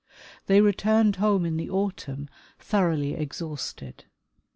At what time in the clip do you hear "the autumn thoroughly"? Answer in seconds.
1.57-3.13